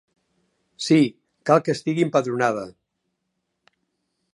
Sí, 0.85 0.97
cal 1.51 1.63
que 1.67 1.75
estigui 1.77 2.07
empadronada. 2.07 2.67